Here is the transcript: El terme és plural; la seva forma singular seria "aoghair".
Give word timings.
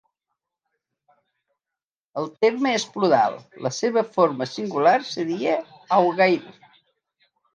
El 2.21 2.29
terme 2.45 2.71
és 2.79 2.85
plural; 2.95 3.37
la 3.67 3.71
seva 3.81 4.03
forma 4.15 4.47
singular 4.55 4.97
seria 5.13 5.53
"aoghair". 5.99 6.43